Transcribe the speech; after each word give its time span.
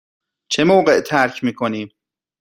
چه 0.49 0.63
موقع 0.63 1.01
ترک 1.01 1.43
می 1.43 1.53
کنیم؟ 1.53 1.89